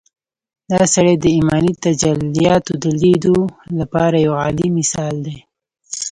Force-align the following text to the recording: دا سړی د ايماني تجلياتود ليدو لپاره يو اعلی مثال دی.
دا 0.71 0.81
سړی 0.93 1.15
د 1.19 1.25
ايماني 1.37 1.73
تجلياتود 1.85 2.83
ليدو 3.01 3.37
لپاره 3.79 4.17
يو 4.27 4.33
اعلی 4.43 4.67
مثال 4.77 5.15
دی. 5.25 5.37